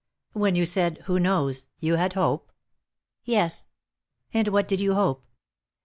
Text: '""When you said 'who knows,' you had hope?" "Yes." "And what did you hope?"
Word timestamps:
'""When 0.33 0.55
you 0.55 0.65
said 0.65 0.97
'who 1.05 1.19
knows,' 1.19 1.67
you 1.79 1.93
had 1.93 2.13
hope?" 2.13 2.51
"Yes." 3.23 3.67
"And 4.33 4.47
what 4.47 4.67
did 4.67 4.81
you 4.81 4.95
hope?" 4.95 5.23